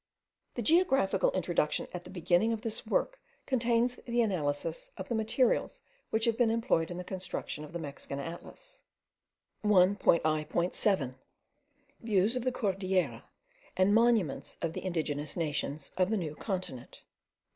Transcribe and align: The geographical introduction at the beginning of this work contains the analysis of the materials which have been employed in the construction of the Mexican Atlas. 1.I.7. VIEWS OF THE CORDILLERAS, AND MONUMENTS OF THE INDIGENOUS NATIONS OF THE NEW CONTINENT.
The 0.55 0.63
geographical 0.63 1.29
introduction 1.33 1.85
at 1.93 2.05
the 2.05 2.09
beginning 2.09 2.51
of 2.51 2.61
this 2.61 2.87
work 2.87 3.21
contains 3.45 3.97
the 3.97 4.23
analysis 4.23 4.89
of 4.97 5.09
the 5.09 5.13
materials 5.13 5.83
which 6.09 6.25
have 6.25 6.39
been 6.39 6.49
employed 6.49 6.89
in 6.89 6.97
the 6.97 7.03
construction 7.03 7.63
of 7.63 7.71
the 7.71 7.77
Mexican 7.77 8.19
Atlas. 8.19 8.81
1.I.7. 9.63 11.13
VIEWS 12.01 12.35
OF 12.35 12.43
THE 12.43 12.51
CORDILLERAS, 12.51 13.21
AND 13.77 13.93
MONUMENTS 13.93 14.57
OF 14.63 14.73
THE 14.73 14.81
INDIGENOUS 14.85 15.37
NATIONS 15.37 15.91
OF 15.95 16.09
THE 16.09 16.17
NEW 16.17 16.33
CONTINENT. 16.33 17.01